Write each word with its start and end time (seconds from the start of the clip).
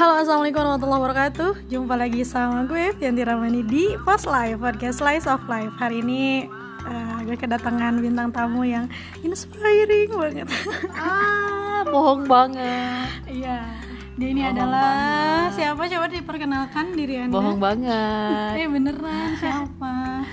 Halo 0.00 0.16
assalamualaikum 0.16 0.64
warahmatullahi 0.64 1.00
wabarakatuh 1.02 1.50
Jumpa 1.68 1.92
lagi 1.92 2.24
sama 2.24 2.64
gue 2.64 2.96
Yanti 2.96 3.20
Ramani 3.20 3.60
di 3.60 3.92
Post 4.00 4.24
Life 4.24 4.56
Podcast 4.56 4.96
Slice 4.96 5.28
of 5.28 5.44
Life 5.44 5.76
Hari 5.76 6.00
ini 6.00 6.48
uh, 6.82 7.20
gue 7.20 7.36
kedatangan 7.36 8.00
bintang 8.00 8.32
tamu 8.32 8.64
yang 8.64 8.88
inspiring 9.20 10.08
banget 10.08 10.48
Ah, 10.96 11.84
bohong 11.84 12.24
banget. 12.24 13.08
Iya 13.28 13.60
Dia 14.16 14.28
ini 14.30 14.40
Bohong 14.40 14.56
adalah 14.56 14.88
banget. 14.88 15.52
Siapa 15.52 15.82
coba 15.84 16.06
diperkenalkan 16.08 16.84
diri 16.96 17.14
anda 17.20 17.32
Bohong 17.36 17.58
banget. 17.60 18.52
Eh 18.56 18.68
beneran 18.72 19.30
siapa 19.36 20.24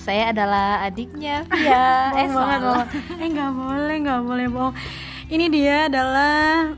Saya 0.00 0.32
adalah 0.32 0.88
adiknya 0.88 1.44
Via. 1.52 2.16
eh, 2.16 2.28
banget. 2.32 2.86
Eh 3.20 3.28
nggak 3.28 3.52
boleh 3.52 3.96
nggak 4.00 4.20
boleh 4.24 4.46
bohong 4.48 4.74
Ini 5.28 5.46
dia 5.52 5.76
adalah 5.84 6.72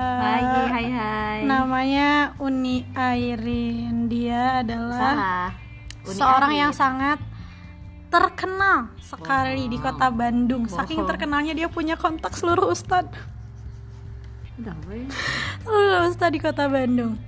Hai, 0.00 0.42
hai, 0.72 0.86
hai. 0.88 1.38
Namanya 1.44 2.32
Uni 2.40 2.88
Airin 2.96 4.08
Dia 4.08 4.64
adalah 4.64 5.52
seorang 6.08 6.56
Arin. 6.56 6.62
yang 6.64 6.72
sangat 6.72 7.20
terkenal 8.08 8.88
sekali 8.98 9.68
di 9.68 9.76
kota 9.76 10.08
Bandung. 10.08 10.64
Saking 10.66 11.04
Bohong. 11.04 11.10
terkenalnya 11.12 11.52
dia 11.52 11.68
punya 11.68 12.00
kontak 12.00 12.32
seluruh 12.32 12.72
weh. 14.88 15.04
seluruh 15.68 16.08
ustadz 16.08 16.32
di 16.32 16.40
kota 16.40 16.64
Bandung. 16.64 17.20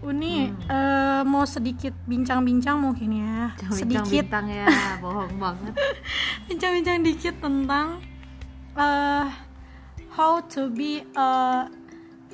Uni 0.00 0.48
eh, 0.48 1.22
mau 1.26 1.44
sedikit 1.44 1.92
bincang-bincang 2.08 2.80
mungkin 2.80 3.20
ya, 3.20 3.52
Jangan 3.60 3.76
sedikit 3.76 4.24
bintang 4.24 4.46
ya, 4.48 4.64
bohong 5.04 5.36
banget. 5.36 5.74
bincang-bincang 6.48 7.04
dikit 7.04 7.36
tentang 7.36 8.00
eh, 8.80 9.26
how 10.16 10.40
to 10.48 10.72
be 10.72 11.04
a 11.14 11.68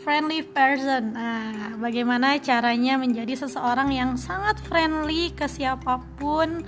friendly 0.01 0.45
person. 0.45 1.17
Nah, 1.17 1.77
bagaimana 1.81 2.37
caranya 2.39 3.01
menjadi 3.01 3.47
seseorang 3.47 3.91
yang 3.93 4.15
sangat 4.21 4.61
friendly 4.63 5.33
ke 5.33 5.49
siapa 5.49 6.05
pun, 6.21 6.63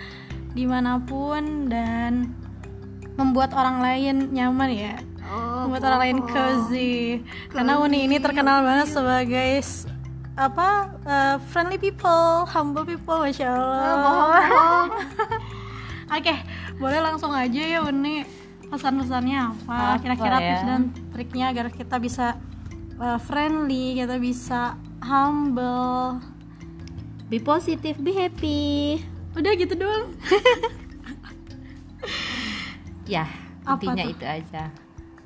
di 0.57 0.65
mana 0.65 0.99
pun 1.03 1.69
dan 1.69 2.33
membuat 3.19 3.53
orang 3.53 3.83
lain 3.83 4.33
nyaman 4.33 4.71
ya. 4.73 4.97
Oh, 5.29 5.69
membuat 5.69 5.93
orang 5.93 6.01
lain 6.09 6.19
cozy. 6.25 7.21
Karena 7.53 7.77
Uni 7.77 8.09
ini 8.09 8.17
terkenal 8.17 8.65
banget 8.65 8.89
sebagai 8.89 9.61
apa 10.39 10.95
eh, 11.03 11.37
friendly 11.51 11.77
people, 11.77 12.47
humble 12.49 12.87
people, 12.87 13.21
masya 13.21 13.51
Allah. 13.51 13.95
bohong. 14.01 14.89
Oke, 16.17 16.35
boleh 16.81 17.01
langsung 17.05 17.35
aja 17.37 17.61
ya 17.61 17.85
Uni 17.85 18.25
pesan-pesannya 18.73 19.37
apa? 19.37 19.77
Apa 19.99 20.01
Kira-kira 20.01 20.37
ya? 20.41 20.47
tips 20.49 20.65
dan 20.65 20.83
triknya 21.13 21.45
agar 21.53 21.67
kita 21.69 21.97
bisa 22.01 22.39
uh, 23.01 23.19
friendly, 23.19 23.99
kita 23.99 24.19
bisa 24.19 24.75
humble. 25.03 26.21
Be 27.29 27.39
positive, 27.39 27.99
be 28.01 28.13
happy. 28.15 29.01
Udah 29.35 29.53
gitu 29.55 29.75
doang. 29.79 30.15
Ya, 33.09 33.25
Apa 33.65 33.89
intinya 33.89 34.05
tuh? 34.05 34.13
itu 34.13 34.25
aja. 34.29 34.63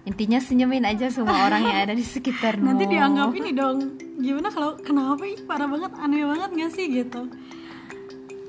Intinya 0.07 0.39
senyumin 0.39 0.87
aja 0.87 1.11
semua 1.11 1.51
orang 1.51 1.67
yang 1.67 1.79
ada 1.83 1.95
di 1.99 2.07
sekitarmu. 2.07 2.63
Nanti 2.71 2.87
dianggap 2.87 3.35
ini 3.35 3.51
dong. 3.51 3.99
Gimana 4.23 4.55
kalau 4.55 4.79
kenapa 4.79 5.27
ih 5.27 5.43
parah 5.43 5.67
banget, 5.67 5.91
aneh 5.99 6.23
banget 6.23 6.51
gak 6.63 6.71
sih 6.79 6.87
gitu? 6.87 7.27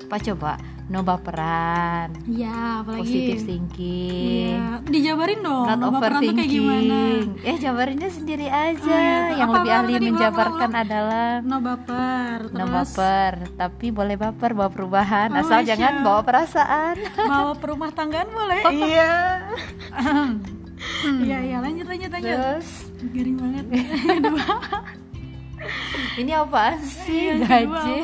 Apa 0.06 0.22
coba? 0.22 0.54
No 0.84 1.00
baperan. 1.00 2.12
Iya, 2.28 2.84
apalagi 2.84 3.08
Positive 3.08 3.40
thinking. 3.40 4.52
Iya, 4.52 4.84
dijabarin 4.84 5.40
dong. 5.40 5.64
Not 5.64 5.96
peran 5.96 6.20
tuh 6.20 6.36
kayak 6.36 6.44
gimana? 6.44 7.00
overthinking. 7.00 7.40
Eh, 7.40 7.56
jabarinnya 7.56 8.12
sendiri 8.12 8.44
aja. 8.46 8.84
Oh, 8.84 8.92
iya. 8.92 9.32
Yang 9.32 9.48
Apa 9.48 9.56
lebih 9.56 9.72
ahli 9.72 9.96
menjabarkan 9.98 10.70
adalah 10.76 11.40
No 11.40 11.56
baper, 11.58 12.38
terus 12.46 12.60
no 12.60 12.68
baper, 12.68 13.32
tapi 13.56 13.88
boleh 13.88 14.12
baper 14.14 14.52
bawa 14.52 14.68
perubahan, 14.68 15.32
Oh, 15.32 15.40
asal 15.40 15.64
Masya. 15.64 15.72
jangan 15.72 16.04
bawa 16.04 16.20
perasaan. 16.20 17.00
bawa 17.16 17.56
perumah 17.56 17.88
tanggaan 17.88 18.28
boleh? 18.28 18.60
iya. 18.84 19.40
Iya, 21.16 21.38
iya, 21.42 21.56
lanjut 21.64 21.88
lanjut 21.88 22.12
lanjut. 22.12 22.28
Terus 22.28 22.68
Garing 23.04 23.36
banget. 23.40 23.64
ini 26.20 26.28
apaan 26.30 26.76
sih 26.76 27.32
yang 27.32 27.40
kedua 27.40 27.72
gaji? 27.72 27.96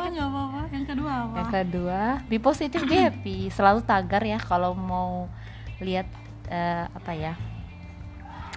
Kedua 1.51 2.23
be 2.25 2.39
positive, 2.39 2.87
be 2.87 2.97
happy. 2.97 3.39
Selalu 3.51 3.83
tagar 3.83 4.23
ya 4.23 4.39
kalau 4.39 4.73
mau 4.73 5.27
lihat 5.79 6.07
eh, 6.47 6.87
apa 6.87 7.13
ya? 7.13 7.35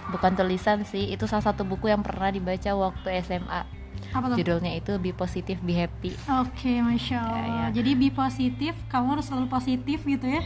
Bukan 0.04 0.36
tulisan 0.36 0.84
sih, 0.84 1.10
itu 1.10 1.24
salah 1.24 1.40
satu 1.42 1.64
buku 1.64 1.88
yang 1.88 2.04
pernah 2.04 2.28
dibaca 2.28 2.70
waktu 2.70 3.24
SMA. 3.24 3.64
Apa 4.12 4.24
tuh? 4.28 4.36
Judulnya 4.36 4.76
itu 4.76 4.92
Be 5.00 5.10
Positive, 5.10 5.56
Be 5.58 5.74
Happy. 5.74 6.12
Oke, 6.44 6.78
masya 6.78 7.18
Allah. 7.18 7.40
Ya, 7.40 7.48
ya. 7.48 7.66
Jadi 7.72 7.90
be 7.96 8.08
positif, 8.12 8.76
kamu 8.86 9.16
harus 9.16 9.26
selalu 9.26 9.48
positif 9.48 10.04
gitu 10.04 10.26
ya. 10.28 10.44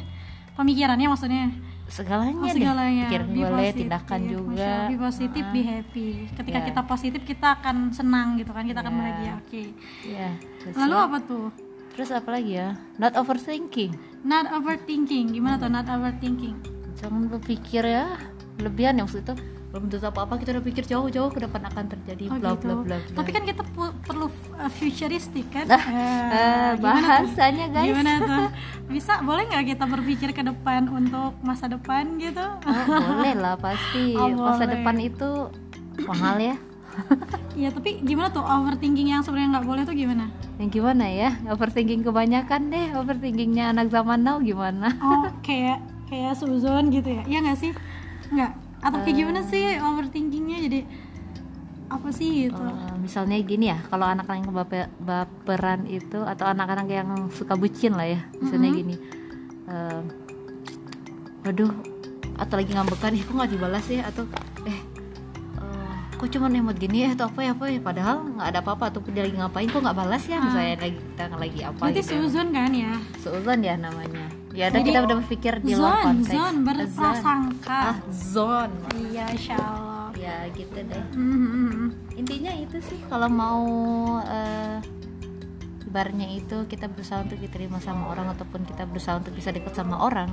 Pemikirannya 0.54 1.10
maksudnya. 1.10 1.50
Segalanya, 1.88 2.38
Oh, 2.38 2.47
deh. 2.47 2.54
segalanya. 2.54 3.04
Pikiran 3.09 3.28
Be 3.28 3.41
boleh, 3.41 3.50
positif. 3.50 3.80
tindakan 3.82 4.20
juga. 4.25 4.62
Allah. 4.62 4.86
Be 4.86 4.97
positif, 4.97 5.44
be 5.50 5.60
happy. 5.65 6.09
Ketika 6.30 6.59
Ya. 6.60 6.66
kita 6.70 6.80
positif, 6.84 7.20
kita 7.26 7.48
akan 7.59 7.76
senang 7.91 8.28
gitu 8.38 8.53
kan. 8.53 8.62
Kita 8.62 8.78
akan 8.78 8.94
Ya. 8.94 8.98
bahagia. 9.00 9.32
Oke. 9.42 9.62
Ya, 10.06 10.28
terus 10.62 10.75
Lalu 10.78 10.94
ya. 10.94 11.04
apa 11.04 11.19
tuh? 11.25 11.47
Terus 11.98 12.14
apa 12.14 12.31
lagi 12.31 12.54
ya? 12.54 12.78
Not 12.94 13.19
overthinking. 13.19 13.91
Not 14.22 14.47
overthinking. 14.48 15.34
Gimana 15.34 15.59
tuh 15.59 15.66
not 15.66 15.82
overthinking? 15.84 16.54
Jangan 16.94 17.26
berpikir 17.28 17.82
ya 17.82 18.14
lebihan 18.56 18.94
yang 18.94 19.06
maksud 19.06 19.22
itu 19.22 19.34
belum 19.69 19.86
tentu 19.86 20.00
apa-apa 20.00 20.38
kita 20.38 20.50
udah 20.50 20.64
pikir 20.64 20.81
jauh-jauh 20.82 21.28
ke 21.28 21.38
depan 21.38 21.60
akan 21.60 21.84
terjadi 21.88 22.32
Oh 22.32 22.38
bla 22.38 22.54
gitu. 22.54 22.72
bla 22.72 22.75
bla 22.81 22.97
bla. 22.97 23.14
Tapi 23.14 23.31
kan 23.31 23.42
kita 23.44 23.62
perlu 24.03 24.26
uh, 24.56 24.70
futuristik 24.72 25.47
kan? 25.48 25.66
Nah, 25.66 25.82
Eh, 25.82 25.92
eh, 25.92 26.70
gimana 26.72 26.72
tuh? 26.72 26.82
bahasanya 27.04 27.66
guys. 27.69 27.86
Gimana 27.88 28.12
tuh? 28.30 28.47
Bisa 28.88 29.12
boleh 29.20 29.42
nggak 29.44 29.65
kita 29.69 29.84
berpikir 29.84 30.30
ke 30.30 30.41
depan 30.41 30.86
untuk 30.86 31.34
masa 31.41 31.66
depan 31.66 32.15
gitu? 32.16 32.41
Oh, 32.41 32.84
boleh 32.88 33.34
lah 33.34 33.54
pasti. 33.54 34.15
Oh, 34.19 34.30
Masa 34.48 34.65
boleh. 34.65 34.72
depan 34.72 34.97
itu 34.98 35.30
mahal 36.00 36.36
ya. 36.38 36.56
Iya 37.54 37.75
tapi 37.75 37.98
gimana 38.00 38.31
tuh 38.31 38.42
overthinking 38.42 39.10
yang 39.10 39.22
sebenarnya 39.22 39.59
nggak 39.59 39.66
boleh 39.66 39.82
tuh 39.82 39.94
gimana? 39.94 40.31
Yang 40.59 40.70
gimana 40.78 41.04
ya? 41.06 41.31
Overthinking 41.47 42.03
kebanyakan 42.03 42.70
deh. 42.70 42.94
Overthinkingnya 42.94 43.70
anak 43.70 43.91
zaman 43.91 44.22
now 44.22 44.38
gimana? 44.38 44.94
Oh 44.98 45.26
kayak 45.42 45.82
kayak 46.06 46.34
suzon 46.34 46.91
gitu 46.91 47.19
ya? 47.19 47.22
Iya 47.26 47.38
nggak 47.42 47.59
sih? 47.59 47.72
Nggak? 48.31 48.50
Atau 48.78 48.98
kayak 49.03 49.16
gimana 49.16 49.41
Eh. 49.42 49.47
sih 49.47 49.64
overthinkingnya 49.75 50.59
jadi 50.64 50.81
apa 51.88 52.09
sih 52.12 52.47
gitu? 52.47 52.62
Eh, 52.62 52.94
misalnya 53.00 53.41
gini 53.41 53.72
ya, 53.72 53.80
kalau 53.88 54.04
anak-anak 54.04 54.38
yang 54.38 54.53
bape- 54.53 54.92
baperan 55.00 55.88
itu 55.88 56.20
atau 56.20 56.44
anak-anak 56.47 56.86
yang 56.86 57.09
suka 57.32 57.56
bucin 57.56 57.97
lah 57.97 58.04
ya, 58.04 58.20
misalnya 58.38 58.69
Mm-hmm. 58.69 58.80
gini, 58.84 58.97
eh, 59.66 60.00
waduh, 61.42 61.72
atau 62.36 62.54
lagi 62.54 62.70
ngambekan, 62.70 63.16
ih 63.16 63.25
kok 63.25 63.32
nggak 63.32 63.50
dibalas 63.50 63.86
ya, 63.88 64.04
atau 64.04 64.28
eh, 64.62 64.69
eh, 64.69 64.78
kok 66.19 66.29
cuma 66.34 66.51
emot 66.51 66.75
gini 66.75 67.06
ya, 67.06 67.15
atau 67.15 67.31
apa 67.31 67.41
ya 67.47 67.51
apa 67.55 67.65
ya, 67.71 67.79
padahal 67.79 68.17
nggak 68.34 68.49
ada 68.51 68.59
apa-apa, 68.59 68.84
atau 68.91 69.01
dia 69.06 69.23
lagi 69.23 69.37
ngapain, 69.39 69.69
kok 69.71 69.79
nggak 69.79 69.97
balas 69.97 70.25
ya, 70.27 70.43
misalnya 70.43 70.75
lagi 70.83 70.99
kita 70.99 71.25
lagi 71.31 71.61
apa 71.62 71.79
Berarti 71.79 72.03
gitu. 72.03 72.12
suzon 72.27 72.49
kan 72.51 72.71
ya? 72.75 72.93
Seuzon 73.23 73.59
ya 73.62 73.75
namanya. 73.79 74.27
Ya, 74.51 74.67
dan 74.75 74.83
Jadi, 74.83 74.91
kita 74.91 74.99
udah 75.07 75.17
berpikir 75.23 75.53
di 75.62 75.73
luar 75.78 76.03
konteks. 76.11 76.34
zon 76.34 76.55
berprasangka. 76.67 77.78
Ah, 77.95 77.99
zon. 78.11 78.71
Iya, 78.99 79.25
insya 79.31 79.55
Allah. 79.55 80.11
Ya 80.19 80.37
gitu 80.51 80.75
deh. 80.75 81.05
Mhm. 81.15 81.95
intinya 82.19 82.51
itu 82.51 82.83
sih 82.83 82.99
kalau 83.07 83.31
mau 83.31 83.62
eh, 84.27 84.83
ibaratnya 85.87 86.27
itu 86.34 86.67
kita 86.67 86.91
berusaha 86.91 87.23
untuk 87.23 87.39
diterima 87.39 87.78
sama 87.78 88.11
orang 88.11 88.28
ataupun 88.34 88.67
kita 88.67 88.83
berusaha 88.84 89.23
untuk 89.23 89.33
bisa 89.33 89.55
dekat 89.55 89.78
sama 89.78 90.03
orang 90.03 90.27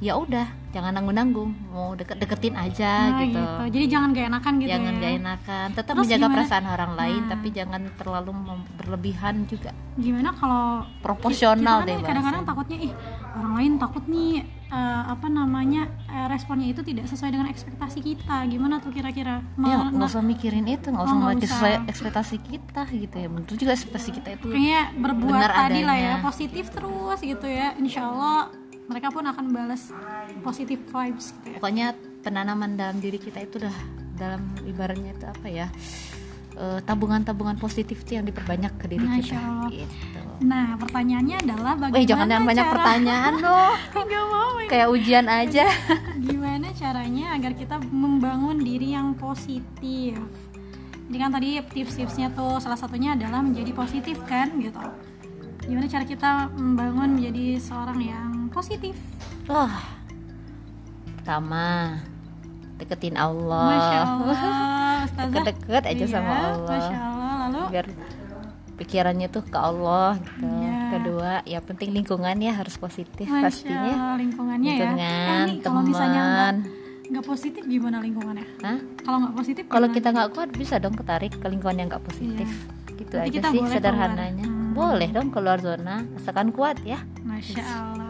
ya 0.00 0.16
udah 0.16 0.48
jangan 0.70 0.92
nanggung 0.92 1.12
nanggung 1.12 1.50
mau 1.68 1.92
deket 1.92 2.16
deketin 2.16 2.54
aja 2.54 3.10
Nah, 3.10 3.20
gitu 3.20 3.40
Jadi 3.70 3.84
jangan 3.86 4.08
gak 4.10 4.26
enakan 4.28 4.52
gitu 4.56 4.70
jangan 4.70 4.92
ya? 4.92 4.98
gak 4.98 5.12
enakan 5.18 5.66
tetap 5.70 5.92
Terus 5.92 6.02
menjaga 6.02 6.20
gimana? 6.22 6.34
perasaan 6.34 6.66
orang 6.66 6.92
lain 6.94 7.20
Nah. 7.20 7.28
tapi 7.28 7.48
jangan 7.50 7.82
terlalu 7.94 8.30
berlebihan 8.76 9.34
juga 9.44 9.70
Gimana 9.94 10.30
kalau 10.32 10.64
proporsional 11.04 11.76
kita 11.78 11.86
deh 11.86 11.96
kan 11.96 12.06
kadang-kadang 12.08 12.44
takutnya 12.44 12.78
ih 12.80 12.92
orang 13.30 13.52
lain 13.54 13.72
takut 13.76 14.04
nih 14.06 14.32
eh, 14.70 15.02
apa 15.04 15.26
namanya 15.28 15.82
eh, 16.06 16.26
responnya 16.28 16.66
itu 16.66 16.80
tidak 16.80 17.04
sesuai 17.04 17.28
dengan 17.28 17.46
ekspektasi 17.46 17.98
kita. 18.00 18.36
Gimana 18.46 18.78
tuh 18.78 18.90
kira-kira? 18.90 19.42
ya 19.60 19.76
nggak 19.84 20.08
usah 20.08 20.22
mikirin 20.22 20.64
itu 20.64 20.88
nggak 20.88 21.02
Oh, 21.02 21.10
usah 21.10 21.16
usah. 21.28 21.42
sesuai 21.44 21.74
ekspektasi 21.86 22.36
kita 22.40 22.82
gitu 22.88 23.16
ya 23.16 23.28
betul 23.28 23.54
juga 23.58 23.72
ekspektasi 23.72 24.08
kita 24.12 24.28
itu 24.32 24.46
Kayaknya 24.46 24.80
berbuat 24.96 25.50
tadi 25.50 25.80
lah 25.82 25.98
ya 25.98 26.14
positif 26.20 26.64
terus 26.70 27.18
gitu 27.20 27.44
ya. 27.44 27.74
Insya 27.76 28.06
Allah 28.06 28.48
mereka 28.90 29.08
pun 29.08 29.22
akan 29.22 29.46
balas 29.48 29.94
positive 30.40 30.82
vibes 30.84 31.30
gitu 31.32 31.46
ya. 31.46 31.56
pokoknya 31.56 31.86
penanaman 32.20 32.74
dalam 32.74 32.98
diri 32.98 33.16
kita 33.16 33.38
itu 33.40 33.56
udah 33.56 33.76
dalam 34.12 34.42
ibaratnya 34.62 35.14
itu 35.14 35.24
apa 35.24 35.46
ya 35.46 35.66
eh, 36.54 36.78
tabungan-tabungan 36.82 37.56
positif 37.56 38.02
itu 38.02 38.14
yang 38.14 38.26
diperbanyak 38.26 38.74
ke 38.76 38.86
diri 38.86 39.00
Masya 39.00 39.22
kita 39.22 39.38
Allah. 39.38 39.68
gitu. 39.70 40.18
Nah 40.40 40.72
pertanyaannya 40.74 41.36
adalah 41.38 41.72
bagaimana 41.74 41.96
Weh 41.96 42.06
jangan 42.06 42.28
yang 42.28 42.44
banyak 42.44 42.64
cara- 42.64 42.74
pertanyaan 42.74 43.34
loh 43.44 43.72
Nggak 43.94 44.24
mau 44.26 44.50
ini. 44.56 44.66
kayak 44.66 44.88
ujian 44.88 45.26
aja 45.26 45.66
Gimana 46.18 46.66
caranya 46.72 47.26
agar 47.32 47.52
kita 47.54 47.76
membangun 47.86 48.58
diri 48.58 48.92
yang 48.92 49.14
positif? 49.14 50.16
jadi 51.06 51.18
kan 51.18 51.32
tadi 51.32 51.58
tips-tipsnya 51.60 52.30
tuh 52.30 52.56
salah 52.56 52.78
satunya 52.78 53.12
adalah 53.12 53.42
menjadi 53.42 53.70
positif 53.72 54.22
kan 54.24 54.46
gitu 54.56 54.78
gimana 55.60 55.84
cara 55.84 56.04
kita 56.04 56.30
membangun 56.52 57.18
menjadi 57.18 57.58
seorang 57.58 57.98
yang 58.00 58.30
positif. 58.50 58.96
Wah. 59.46 59.72
Pertama 61.16 61.96
deketin 62.76 63.14
Allah. 63.14 63.66
Masya 63.68 63.98
Allah 64.04 64.38
deket-deket 65.16 65.82
aja 65.86 65.96
Iya, 65.96 66.06
sama 66.08 66.34
Allah. 66.34 66.68
Masya 66.70 66.98
Allah 66.98 67.30
lalu? 67.44 67.62
Biar 67.70 67.86
pikirannya 68.76 69.28
tuh 69.28 69.44
ke 69.44 69.58
Allah 69.58 70.16
gitu. 70.16 70.40
Iya. 70.42 70.76
kedua 70.90 71.32
ya 71.44 71.60
penting 71.60 71.92
lingkungan 71.92 72.34
ya 72.34 72.52
harus 72.52 72.74
positif 72.74 73.22
Masya 73.22 73.44
pastinya. 73.44 74.16
Lingkungannya 74.16 74.72
lingkungan 74.72 74.96
ya 74.96 75.12
Eh, 75.12 75.40
ini 75.46 75.54
kalau 75.60 75.80
misalnya 75.82 76.20
nggak 76.20 76.48
teman. 76.50 76.56
nggak 77.06 77.24
positif 77.24 77.62
gimana 77.64 77.96
lingkungannya? 78.00 78.46
Hah? 78.60 78.78
kalau 79.00 79.16
nggak 79.20 79.34
positif 79.36 79.62
kalau 79.68 79.88
kita 79.88 80.08
nggak 80.08 80.30
kuat 80.32 80.50
bisa 80.50 80.74
dong 80.76 80.94
ketarik 80.94 81.30
ke 81.32 81.46
lingkungan 81.46 81.76
yang 81.76 81.88
nggak 81.88 82.02
positif. 82.02 82.48
Gitu 82.90 83.12
Berarti 83.12 83.36
aja 83.36 83.48
sih 83.50 83.60
sederhananya 83.68 84.42
keluar. 84.42 84.58
Hmm. 84.60 84.72
boleh 84.72 85.08
dong 85.10 85.28
keluar 85.28 85.58
zona 85.58 85.96
asalkan 86.16 86.48
kuat 86.50 86.80
ya. 86.82 86.98
Masya 87.20 87.60
Allah 87.62 88.09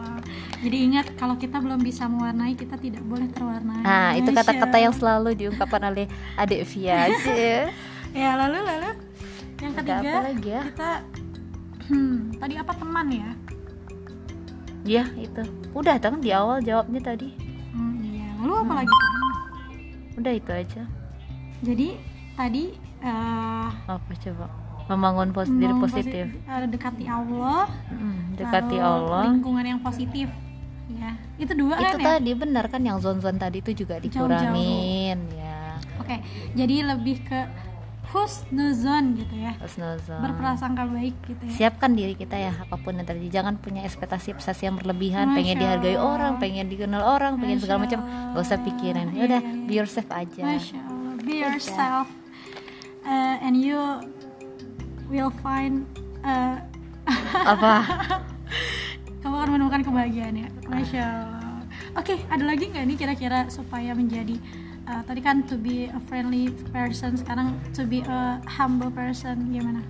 jadi 0.61 0.77
ingat 0.77 1.17
kalau 1.17 1.41
kita 1.41 1.57
belum 1.57 1.81
bisa 1.81 2.05
mewarnai 2.05 2.53
kita 2.53 2.77
tidak 2.77 3.01
boleh 3.01 3.25
terwarnai. 3.33 3.81
Nah 3.81 4.13
itu 4.13 4.29
kata-kata 4.29 4.77
yang 4.77 4.93
selalu 4.93 5.33
diungkapkan 5.33 5.81
oleh 5.89 6.05
adik 6.37 6.69
Via 6.69 7.01
aja 7.09 7.65
ya. 8.13 8.29
Lalu 8.37 8.61
lalu. 8.61 8.91
Yang 9.57 9.73
Ada 9.73 9.81
ketiga 9.81 10.09
apa 10.13 10.19
lagi 10.25 10.49
ya? 10.49 10.61
kita 10.69 10.91
hmm, 11.89 12.17
tadi 12.37 12.53
apa 12.61 12.71
teman 12.77 13.07
ya? 13.09 13.29
Ya 14.85 15.03
itu. 15.17 15.41
Udah 15.73 15.97
dong 15.97 16.21
di 16.21 16.29
awal 16.29 16.61
jawabnya 16.61 17.01
tadi. 17.01 17.33
Hmm, 17.73 17.97
iya. 18.05 18.29
Lalu 18.45 18.53
apa 18.61 18.73
lagi 18.85 18.93
tuh 18.93 19.09
udah 20.21 20.33
itu 20.37 20.51
aja. 20.53 20.83
Jadi 21.65 21.87
tadi 22.37 22.63
eh, 23.01 23.67
apa 23.89 24.13
coba? 24.13 24.45
Membangun 24.93 25.29
pos 25.33 25.49
diri 25.49 25.73
mau 25.73 25.89
positif. 25.89 26.25
eh, 26.29 26.67
dekati 26.69 27.05
Allah. 27.09 27.65
Hmm, 27.89 28.37
dekati 28.37 28.77
Allah. 28.77 29.25
lingkungan 29.25 29.65
yang 29.65 29.81
positif 29.81 30.29
ya 30.97 31.11
itu 31.39 31.53
dua 31.55 31.75
itu 31.77 31.95
kan 31.95 31.99
ya? 31.99 32.07
tadi 32.17 32.31
benar 32.35 32.65
kan 32.67 32.81
yang 32.83 32.97
zon-zon 32.99 33.37
tadi 33.39 33.63
itu 33.63 33.85
juga 33.85 34.01
dikurangin 34.01 35.17
ya. 35.35 35.77
Oke 36.01 36.19
jadi 36.57 36.75
lebih 36.91 37.23
ke 37.23 37.39
husnuzon 38.11 39.15
gitu 39.15 39.35
ya. 39.39 39.55
Husnuzon. 39.63 40.19
Berprasangka 40.19 40.83
baik 40.91 41.15
gitu 41.25 41.43
ya. 41.47 41.55
Siapkan 41.55 41.95
diri 41.95 42.13
kita 42.13 42.35
ya 42.35 42.51
apa 42.59 42.75
pun 42.75 42.99
yang 42.99 43.07
terjadi. 43.07 43.41
Jangan 43.41 43.55
punya 43.63 43.87
ekspektasi 43.87 44.35
ekspektasi 44.35 44.67
yang 44.67 44.75
berlebihan 44.75 45.31
Masya 45.31 45.37
pengen 45.39 45.55
dihargai 45.63 45.95
Allah. 45.95 46.11
orang 46.11 46.33
pengen 46.43 46.65
dikenal 46.67 47.03
orang 47.03 47.33
pengen 47.39 47.57
segala 47.63 47.87
macam. 47.87 47.99
Gak 48.35 48.43
usah 48.43 48.59
pikirin. 48.59 49.07
Iya, 49.15 49.17
ya 49.17 49.23
udah 49.31 49.41
iya, 49.41 49.51
iya. 49.55 49.67
be 49.67 49.73
yourself 49.79 50.09
aja. 50.11 50.43
Masya 50.43 50.79
Allah. 50.83 51.13
Be 51.23 51.35
yourself. 51.39 52.07
Uh, 53.01 53.35
and 53.41 53.55
you 53.57 53.79
will 55.09 55.33
find 55.41 55.87
uh, 56.21 56.59
apa 57.47 57.73
kebahagiaan 59.91 60.35
ya 60.39 60.47
Masya 60.71 61.03
Allah. 61.03 61.59
Oke 61.99 62.15
ada 62.31 62.43
lagi 62.47 62.71
nggak 62.71 62.85
nih 62.87 62.97
kira-kira 62.97 63.39
supaya 63.51 63.91
menjadi 63.91 64.39
uh, 64.87 65.03
tadi 65.03 65.19
kan 65.19 65.43
to 65.43 65.59
be 65.59 65.91
a 65.91 65.99
friendly 66.07 66.47
person 66.71 67.19
sekarang 67.19 67.59
to 67.75 67.83
be 67.83 67.99
a 68.07 68.39
humble 68.47 68.87
person 68.87 69.51
gimana? 69.51 69.83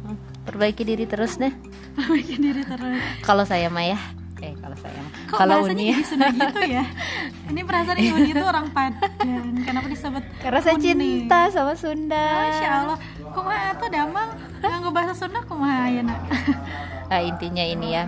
Perbaiki 0.50 0.81
diri 0.81 1.06
terus 1.06 1.38
deh. 1.38 1.53
Bikin 1.94 2.42
diri 2.42 2.65
terus. 2.65 2.98
Kalau 3.27 3.45
saya 3.45 3.69
mah 3.69 3.86
ya. 3.86 4.00
Eh 4.42 4.57
kalau 4.57 4.74
saya 4.74 4.98
mah. 5.06 5.13
Kalau 5.30 5.69
Uni 5.69 5.94
ya. 5.94 6.01
Gitu 6.01 6.62
ya? 6.65 6.81
Ini 7.53 7.62
perasaan 7.62 7.94
ini 8.01 8.09
Uni 8.09 8.33
itu 8.33 8.42
orang 8.42 8.74
Padang. 8.74 9.53
Kenapa 9.62 9.86
disebut 9.86 10.24
karena 10.42 10.57
saya 10.65 10.81
Uni? 10.81 10.89
cinta 10.89 11.45
sama 11.53 11.77
Sunda. 11.77 12.50
Masya 12.50 12.69
Allah. 12.74 12.98
Kumaha 13.21 13.77
itu 13.77 13.86
damang? 13.94 14.33
Nganggo 14.65 14.89
bahasa 14.89 15.13
Sunda 15.13 15.45
kumaha 15.45 15.94
ya 15.94 16.01
nak? 16.01 16.25
Nah, 17.12 17.19
intinya 17.19 17.59
ini 17.59 17.92
ya. 17.92 18.07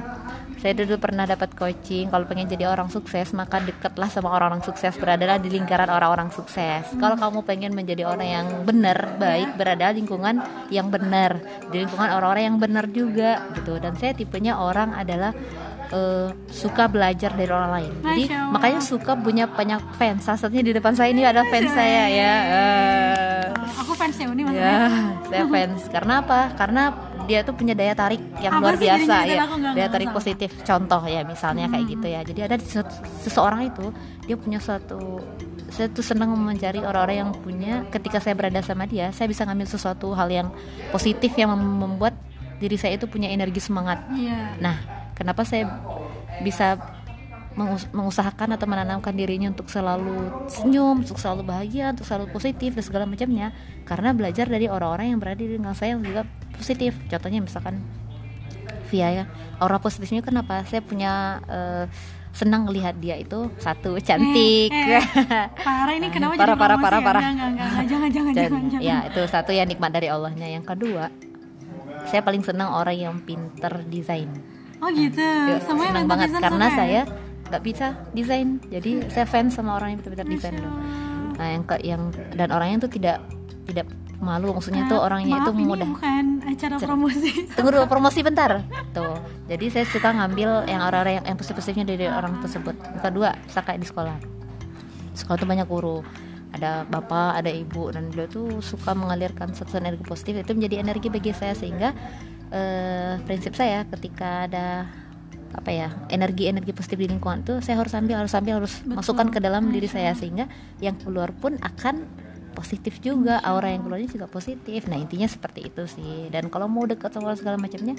Saya 0.64 0.80
dulu 0.80 0.96
pernah 0.96 1.28
dapat 1.28 1.52
coaching 1.60 2.08
kalau 2.08 2.24
pengen 2.24 2.48
jadi 2.48 2.72
orang 2.72 2.88
sukses 2.88 3.36
maka 3.36 3.60
dekatlah 3.60 4.08
sama 4.08 4.32
orang-orang 4.32 4.64
sukses 4.64 4.96
beradalah 4.96 5.36
di 5.36 5.52
lingkaran 5.52 5.92
orang-orang 5.92 6.32
sukses. 6.32 6.88
Kalau 7.04 7.20
kamu 7.20 7.44
pengen 7.44 7.76
menjadi 7.76 8.08
orang 8.08 8.24
yang 8.32 8.48
benar, 8.64 9.20
baik 9.20 9.60
berada 9.60 9.92
di 9.92 10.00
lingkungan 10.00 10.40
yang 10.72 10.88
benar, 10.88 11.44
di 11.68 11.84
lingkungan 11.84 12.08
orang-orang 12.16 12.44
yang 12.48 12.58
benar 12.64 12.88
juga 12.88 13.44
gitu. 13.60 13.76
Dan 13.76 14.00
saya 14.00 14.16
tipenya 14.16 14.56
orang 14.56 14.96
adalah 14.96 15.36
eh, 15.92 16.32
suka 16.48 16.88
belajar 16.88 17.36
dari 17.36 17.52
orang 17.52 17.72
lain. 17.84 17.94
Jadi 18.00 18.24
makanya 18.32 18.80
suka 18.80 19.20
punya 19.20 19.52
banyak 19.52 19.84
fans. 20.00 20.24
Salah 20.24 20.48
satunya 20.48 20.64
di 20.64 20.72
depan 20.72 20.96
saya 20.96 21.12
ini 21.12 21.28
ada 21.28 21.44
fans 21.44 21.76
saya 21.76 22.04
ya. 22.08 22.36
Oh, 23.60 23.84
aku 23.84 23.92
fans 24.00 24.16
ya 24.16 24.32
Uni 24.32 24.48
maksudnya 24.48 24.64
Ya, 24.64 24.88
saya 25.28 25.44
fans. 25.44 25.82
Karena 25.92 26.14
apa? 26.24 26.56
Karena 26.56 26.84
dia 27.24 27.40
tuh 27.42 27.54
punya 27.54 27.74
daya 27.74 27.94
tarik 27.94 28.20
yang 28.38 28.58
Apa 28.58 28.62
luar 28.62 28.76
biasa 28.76 29.14
ya. 29.24 29.44
Daya 29.74 29.88
tarik 29.88 30.10
tahu. 30.10 30.18
positif. 30.18 30.50
Contoh 30.62 31.02
ya, 31.04 31.22
misalnya 31.24 31.66
kayak 31.68 31.86
gitu 31.88 32.08
ya. 32.08 32.22
Jadi 32.22 32.40
ada 32.42 32.56
seseorang 33.22 33.68
itu 33.68 33.86
dia 34.24 34.36
punya 34.36 34.60
suatu 34.60 35.20
saya 35.68 35.90
tuh 35.90 36.06
senang 36.06 36.30
mencari 36.34 36.80
orang-orang 36.80 37.18
yang 37.18 37.32
punya 37.34 37.74
ketika 37.90 38.22
saya 38.22 38.38
berada 38.38 38.62
sama 38.62 38.86
dia, 38.86 39.10
saya 39.10 39.26
bisa 39.26 39.42
ngambil 39.42 39.66
sesuatu 39.66 40.14
hal 40.14 40.30
yang 40.30 40.48
positif 40.92 41.34
yang 41.34 41.50
mem- 41.50 41.90
membuat 41.90 42.14
diri 42.62 42.78
saya 42.78 42.94
itu 42.94 43.10
punya 43.10 43.28
energi 43.28 43.58
semangat. 43.58 44.06
iya 44.14 44.54
Nah, 44.62 44.78
kenapa 45.12 45.42
saya 45.42 45.66
bisa 46.40 46.78
mengus- 47.54 47.90
mengusahakan 47.90 48.54
atau 48.54 48.66
menanamkan 48.66 49.14
dirinya 49.14 49.50
untuk 49.50 49.66
selalu 49.66 50.46
senyum, 50.46 51.02
untuk 51.02 51.18
selalu 51.18 51.42
bahagia, 51.42 51.90
untuk 51.90 52.06
selalu 52.06 52.30
positif 52.30 52.78
dan 52.78 52.84
segala 52.86 53.06
macamnya? 53.10 53.50
Karena 53.84 54.14
belajar 54.14 54.46
dari 54.46 54.70
orang-orang 54.70 55.14
yang 55.14 55.20
berada 55.20 55.42
di 55.42 55.58
lingkungan 55.58 55.74
saya 55.74 55.98
yang 55.98 56.06
juga 56.06 56.22
positif. 56.54 56.96
Contohnya 57.10 57.42
misalkan 57.42 57.82
Via 58.94 59.10
ya, 59.10 59.26
aura 59.58 59.82
positifnya 59.82 60.22
kenapa? 60.22 60.62
Saya 60.70 60.86
punya 60.86 61.42
eh, 61.50 61.86
senang 62.30 62.70
melihat 62.70 62.94
dia 62.98 63.18
itu 63.18 63.50
satu 63.58 63.98
cantik. 63.98 64.70
Eh, 64.70 65.02
parah 65.66 65.94
ini 65.98 66.10
kenapa 66.16 66.38
Parah, 66.38 66.54
jadi 66.54 66.62
parah, 66.62 66.78
parah, 66.78 67.00
ya? 67.02 67.06
parah. 67.06 67.22
Enggak, 67.22 67.34
enggak, 67.34 67.50
enggak, 67.50 67.68
enggak, 67.68 67.86
jangan 67.90 68.10
jangan 68.10 68.32
Dan 68.34 68.44
jangan 68.46 68.64
jangan 68.70 68.82
ya 68.86 68.98
itu 69.10 69.22
satu 69.26 69.52
yang 69.54 69.68
nikmat 69.70 69.92
dari 69.94 70.08
Allahnya. 70.14 70.48
Yang 70.50 70.66
kedua, 70.70 71.10
saya 72.06 72.22
paling 72.22 72.44
senang 72.46 72.70
orang 72.70 72.98
yang 72.98 73.16
pinter 73.26 73.82
desain. 73.90 74.30
oh 74.84 74.92
gitu 74.92 75.24
Ya, 75.24 75.58
semuanya 75.64 75.92
senang 75.96 76.08
banget 76.12 76.30
karena 76.44 76.68
ya? 76.68 76.76
saya 76.76 77.02
nggak 77.48 77.64
bisa 77.64 77.88
desain 78.12 78.60
jadi 78.68 78.92
saya 79.08 79.26
fans 79.30 79.56
sama 79.56 79.78
orang 79.80 79.96
yang 79.96 80.00
pintar 80.04 80.28
desain 80.28 80.58
nah 81.40 81.48
yang 81.54 81.64
ke 81.64 81.76
yang 81.86 82.12
dan 82.36 82.50
orangnya 82.52 82.84
tuh 82.84 82.92
tidak 82.98 83.24
tidak 83.64 83.88
malu 84.20 84.54
maksudnya 84.56 84.86
tuh 84.86 85.00
orangnya 85.02 85.42
maaf, 85.42 85.46
itu 85.48 85.52
ini 85.58 85.66
mudah. 85.66 85.88
bukan 85.90 86.26
acara 86.46 86.76
promosi. 86.80 87.32
Tunggu 87.56 87.70
dulu 87.74 87.86
promosi 87.94 88.20
bentar. 88.22 88.52
Tuh 88.94 89.18
jadi 89.50 89.66
saya 89.74 89.86
suka 89.90 90.10
ngambil 90.16 90.70
yang 90.70 90.82
orang-orang 90.82 91.14
yang, 91.22 91.26
yang 91.34 91.38
positif-positifnya 91.38 91.86
dari 91.88 92.06
orang 92.08 92.40
tersebut. 92.40 92.76
Kedua 93.04 93.36
saya 93.50 93.64
kayak 93.66 93.80
di 93.84 93.88
sekolah. 93.88 94.18
Sekolah 95.18 95.38
tuh 95.38 95.50
banyak 95.50 95.68
guru. 95.68 96.00
Ada 96.54 96.86
bapak 96.86 97.42
ada 97.42 97.50
ibu 97.50 97.90
dan 97.90 98.14
beliau 98.14 98.30
tuh 98.30 98.48
suka 98.62 98.94
mengalirkan 98.94 99.52
satu 99.52 99.82
energi 99.82 100.06
positif. 100.06 100.46
Itu 100.46 100.54
menjadi 100.54 100.86
energi 100.86 101.10
bagi 101.10 101.34
saya 101.34 101.58
sehingga 101.58 101.92
eh, 102.54 103.18
prinsip 103.26 103.58
saya 103.58 103.84
ketika 103.90 104.46
ada 104.46 104.88
apa 105.54 105.70
ya 105.70 105.94
energi 106.10 106.50
energi 106.50 106.74
positif 106.74 106.98
di 106.98 107.06
lingkungan 107.14 107.46
itu 107.46 107.62
saya 107.62 107.78
harus 107.78 107.94
ambil 107.94 108.26
harus 108.26 108.34
ambil 108.34 108.66
harus 108.66 108.82
Betul. 108.82 108.98
masukkan 108.98 109.28
ke 109.34 109.40
dalam 109.42 109.70
diri 109.74 109.90
saya. 109.90 110.14
Sehingga 110.14 110.48
yang 110.80 110.96
keluar 111.02 111.34
pun 111.34 111.58
akan 111.60 112.06
positif 112.54 113.02
juga 113.02 113.42
aura 113.42 113.74
yang 113.74 113.84
keluarnya 113.84 114.10
juga 114.14 114.30
positif. 114.30 114.86
Nah 114.86 115.02
intinya 115.02 115.26
seperti 115.26 115.66
itu 115.68 115.84
sih. 115.90 116.30
Dan 116.30 116.48
kalau 116.54 116.70
mau 116.70 116.86
dekat 116.86 117.12
sama 117.12 117.34
segala 117.34 117.58
macamnya 117.58 117.98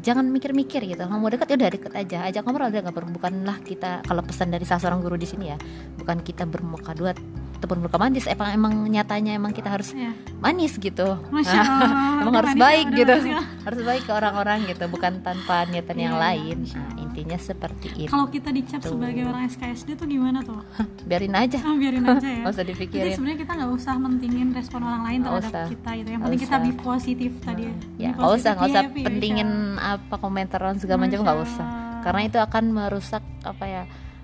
jangan 0.00 0.26
mikir-mikir 0.32 0.82
gitu. 0.88 1.04
Kalau 1.04 1.20
mau 1.20 1.28
dekat 1.28 1.52
ya 1.52 1.56
udah 1.60 1.70
deket 1.70 1.92
aja. 1.92 2.18
Ajak 2.26 2.42
ngobrol 2.48 2.72
udah 2.72 2.80
nggak 2.82 2.96
perlu 2.96 3.10
bukanlah 3.12 3.56
kita. 3.60 4.00
Kalau 4.02 4.24
pesan 4.24 4.48
dari 4.50 4.64
salah 4.64 4.82
seorang 4.88 5.04
guru 5.04 5.20
di 5.20 5.28
sini 5.28 5.52
ya 5.52 5.56
bukan 6.00 6.24
kita 6.24 6.48
bermuka 6.48 6.96
dua 6.96 7.12
ataupun 7.62 7.78
bermuka 7.78 7.94
manis 7.94 8.26
emang 8.26 8.50
emang 8.50 8.74
nyatanya 8.90 9.38
emang 9.38 9.54
kita 9.54 9.70
harus 9.70 9.94
ya 9.94 10.10
manis 10.42 10.74
gitu. 10.82 11.06
Emang 12.22 12.34
harus 12.38 12.54
manis, 12.54 12.62
baik 12.66 12.86
gitu. 12.98 13.14
ya. 13.30 13.42
harus 13.62 13.80
baik 13.86 14.02
ke 14.06 14.12
orang-orang 14.14 14.66
gitu 14.66 14.84
bukan 14.90 15.22
tanpa 15.22 15.62
niatan 15.70 15.94
yang 15.94 16.14
Iya, 16.18 16.22
lain. 16.26 16.56
Masya 16.66 16.78
nah, 16.78 16.94
intinya 16.98 17.38
seperti 17.38 17.88
itu. 17.94 18.10
Kalau 18.10 18.26
kita 18.26 18.50
dicap 18.50 18.82
sebagai 18.82 19.22
orang 19.26 19.46
SKSD 19.46 19.94
tuh 19.94 20.06
gimana 20.10 20.42
tuh? 20.42 20.58
Biarin 21.06 21.34
aja. 21.38 21.58
Ah, 21.62 21.74
biarin 21.78 22.02
aja 22.02 22.26
ya. 22.26 22.38
Nggak 22.42 22.52
usah 22.54 22.64
jadi 22.66 22.70
dipikirin 22.74 23.12
sebenarnya 23.14 23.38
kita 23.46 23.52
nggak 23.54 23.72
usah 23.78 23.94
mentingin 24.02 24.48
respon 24.50 24.80
orang 24.82 25.02
lain 25.06 25.20
terhadap 25.22 25.46
usah. 25.46 25.64
kita 25.70 25.90
gitu 25.94 26.08
yang 26.10 26.20
Nggak 26.22 26.30
penting 26.34 26.42
kita 26.42 26.56
be 26.58 26.70
positif 26.82 27.30
tadi 27.38 27.62
ya. 27.62 27.74
Ya 27.98 28.10
nggak 28.18 28.30
usah 28.34 28.50
nggak 28.58 28.70
usah 28.70 28.82
happy, 28.82 29.00
pentingin 29.06 29.50
apa 29.78 30.14
komentar 30.18 30.58
orang 30.58 30.78
segala 30.82 30.98
macam 31.06 31.18
nggak 31.22 31.38
usah. 31.46 31.66
Karena 32.02 32.20
itu 32.26 32.38
akan 32.38 32.64
merusak 32.70 33.22
apa 33.46 33.64
ya 33.66 33.82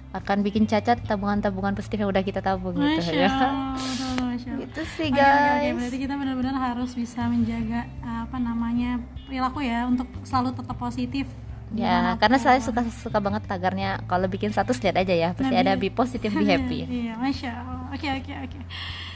akan 0.09 0.41
bikin 0.41 0.65
cacat 0.65 1.05
tabungan-tabungan 1.05 1.77
positif 1.77 2.01
yang 2.01 2.09
udah 2.09 2.25
kita 2.25 2.41
tabung 2.41 2.73
gitu 2.75 3.01
Masya 3.01 3.13
ya. 3.13 3.29
Masya 3.77 4.05
Allah. 4.09 4.27
itu 4.59 4.83
sih 4.97 5.09
Oke, 5.09 5.21
oke, 5.21 5.23
oke. 5.23 5.61
guys. 5.61 5.75
Berarti 5.77 5.99
kita 5.99 6.15
benar-benar 6.17 6.57
harus 6.57 6.91
bisa 6.93 7.21
menjaga 7.27 7.81
apa 8.01 8.37
namanya 8.37 8.97
perilaku 9.25 9.61
ya 9.61 9.85
untuk 9.85 10.09
selalu 10.25 10.57
tetap 10.57 10.77
positif. 10.77 11.27
Ya 11.69 12.17
karena 12.17 12.41
saya 12.41 12.57
suka 12.65 12.81
suka 12.89 13.21
banget 13.21 13.45
tagarnya 13.45 14.01
kalau 14.09 14.25
bikin 14.25 14.49
status 14.49 14.81
lihat 14.81 15.05
aja 15.05 15.13
ya 15.13 15.29
pasti 15.37 15.53
Nah, 15.53 15.61
ada 15.61 15.77
be 15.77 15.93
positive 15.93 16.33
be 16.33 16.49
happy. 16.49 16.89
Iya 17.05 17.13
masya 17.21 17.51
Allah. 17.61 17.93
Oke 17.93 18.09
oke 18.09 18.33
oke. 18.33 18.59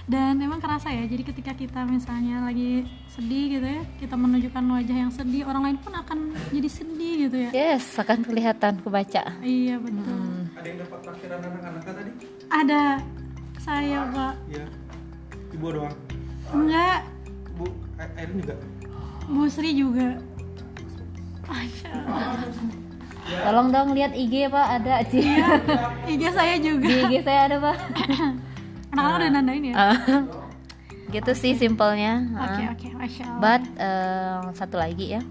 Dan 0.02 0.36
memang 0.36 0.60
kerasa 0.60 0.92
ya 0.92 1.08
jadi 1.08 1.22
ketika 1.24 1.56
kita 1.56 1.86
misalnya 1.88 2.44
lagi 2.44 2.84
sedih 3.08 3.56
gitu 3.56 3.64
ya 3.64 3.82
kita 3.96 4.20
menunjukkan 4.20 4.64
wajah 4.68 4.96
yang 4.98 5.12
sedih 5.14 5.48
orang 5.48 5.62
lain 5.72 5.78
pun 5.80 5.96
akan 5.96 6.18
jadi 6.52 6.68
sedih 6.68 7.14
gitu 7.24 7.36
ya. 7.40 7.50
Yes 7.56 7.96
akan 7.96 8.20
kelihatan 8.20 8.84
kebaca. 8.84 9.24
Iya 9.40 9.80
betul. 9.80 10.12
Hmm. 10.12 10.41
Ada 10.52 10.66
yang 10.66 10.78
dapat 10.78 10.98
takdiran 11.02 11.40
anak-anaknya 11.40 11.92
tadi? 11.92 12.12
ada. 12.48 12.84
Saya 13.56 13.98
pak. 14.10 14.34
Iya. 14.48 14.66
Ibu 15.52 15.66
doang. 15.70 15.94
enggak. 16.50 17.00
Bu, 17.54 17.64
Erin 18.16 18.36
juga. 18.36 18.54
Bu 19.24 19.42
Sri 19.46 19.70
juga. 19.72 20.08
Masya 21.44 21.88
Allah. 21.92 22.42
tolong 23.22 23.68
dong 23.70 23.88
lihat 23.92 24.12
IG 24.12 24.48
pak. 24.48 24.66
Ada 24.78 25.06
sih 25.06 25.22
IG 26.10 26.22
saya 26.28 26.58
juga. 26.58 26.84
Di 26.84 26.96
IG 27.06 27.14
saya 27.22 27.40
ada 27.46 27.56
pak. 27.60 27.76
Anak-anak 28.90 29.16
udah 29.16 29.30
nandain 29.30 29.62
ya? 29.62 29.74
Ah. 29.74 29.96
gitu 31.08 31.32
sih 31.32 31.54
simpelnya. 31.54 32.24
Oke 32.34 32.62
Ah. 32.62 32.72
oke. 32.72 32.88
Masya 32.98 33.24
Allah. 33.24 33.38
But 33.38 33.62
eh, 33.78 34.38
satu 34.54 34.76
lagi 34.76 35.06
ya, 35.12 35.22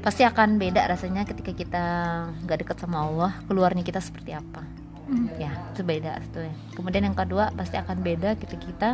pasti 0.00 0.22
akan 0.24 0.56
beda 0.56 0.86
rasanya 0.88 1.26
ketika 1.28 1.52
kita 1.54 1.84
nggak 2.46 2.58
dekat 2.64 2.76
sama 2.80 3.04
Allah, 3.04 3.32
keluarnya 3.46 3.82
kita 3.82 3.98
seperti 3.98 4.34
apa. 4.34 4.62
Hmm. 5.08 5.32
Ya, 5.40 5.52
itu 5.72 5.80
beda 5.80 6.20
sebetulnya. 6.20 6.54
Kemudian 6.76 7.02
yang 7.08 7.16
kedua 7.16 7.48
pasti 7.56 7.80
akan 7.80 8.04
beda 8.04 8.36
ketika 8.36 8.60
kita 8.60 8.90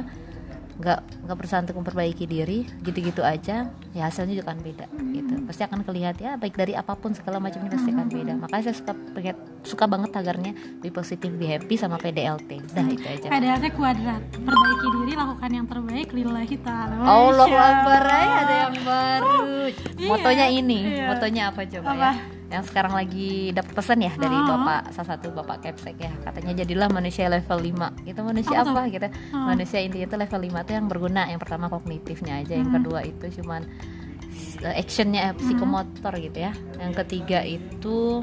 nggak 0.74 0.98
nggak 1.24 1.36
berusaha 1.36 1.60
untuk 1.62 1.76
memperbaiki 1.78 2.24
diri, 2.24 2.66
gitu-gitu 2.82 3.22
aja, 3.22 3.70
ya 3.92 4.02
hasilnya 4.04 4.34
juga 4.34 4.50
akan 4.50 4.60
beda. 4.60 4.86
Gitu. 4.90 5.34
Pasti 5.46 5.62
akan 5.62 5.78
kelihatan 5.82 6.20
ya, 6.20 6.32
baik 6.34 6.54
dari 6.54 6.74
apa 6.74 6.92
pun 6.94 7.14
segala 7.14 7.38
macamnya 7.38 7.70
pasti 7.70 7.90
akan 7.90 8.08
beda. 8.08 8.32
Makanya 8.36 8.62
saya 8.64 8.76
suka 8.76 8.92
pengen- 9.14 9.40
suka 9.62 9.84
banget 9.86 10.10
tagarnya 10.10 10.52
be 10.78 10.90
positive, 10.90 11.32
be 11.32 11.46
happy 11.46 11.74
sama 11.74 11.96
PDLT. 11.96 12.50
Dah 12.68 12.84
itu 12.84 13.06
aja. 13.06 13.26
PDLT 13.30 13.64
kuadrat 13.72 14.22
perbaiki 14.34 14.86
diri 14.92 15.12
lakukan 15.14 15.50
yang 15.50 15.66
terbaik 15.66 16.08
lillahi 16.10 16.56
ta'ala 16.58 16.94
Allah 17.00 17.48
Akbar 17.48 18.02
ay, 18.04 18.26
ada 18.28 18.54
yang 18.66 18.76
baru. 18.82 19.38
iya, 19.96 20.08
Motonya 20.10 20.46
ini, 20.48 20.78
iya. 20.90 21.06
motonya 21.08 21.42
apa 21.48 21.62
coba 21.64 21.88
Apa? 21.88 22.10
ya? 22.10 22.12
Yang 22.54 22.70
sekarang 22.70 22.92
lagi 22.92 23.30
dapat 23.50 23.72
pesan 23.72 23.98
ya 23.98 24.12
dari 24.14 24.32
Oh. 24.32 24.46
Bapak 24.46 24.80
salah 24.90 25.08
satu 25.10 25.26
Bapak 25.28 25.58
Kepsek 25.60 25.96
ya. 25.98 26.12
Katanya 26.20 26.52
jadilah 26.56 26.88
manusia 26.88 27.26
level 27.26 27.58
5. 27.58 27.90
Itu 28.04 28.20
manusia 28.22 28.56
Apa 28.56 28.64
tuh? 28.64 28.74
apa 28.76 28.82
gitu? 28.88 29.08
Oh. 29.30 29.46
Manusia 29.48 29.78
intinya 29.78 30.06
itu 30.06 30.16
level 30.16 30.40
5 30.40 30.58
itu 30.60 30.72
yang 30.72 30.86
berguna. 30.86 31.22
Yang 31.26 31.40
pertama 31.42 31.66
kognitifnya 31.66 32.34
aja, 32.38 32.54
yang 32.54 32.66
Hmm. 32.66 32.76
kedua 32.76 33.00
itu 33.02 33.26
cuman 33.36 33.66
uh, 34.62 34.74
actionnya 34.74 35.20
eh, 35.28 35.34
psikomotor 35.34 36.14
gitu 36.16 36.38
ya. 36.40 36.52
Yang 36.76 36.92
ketiga 37.02 37.42
itu 37.42 38.22